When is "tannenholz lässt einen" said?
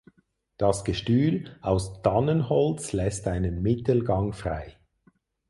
2.01-3.61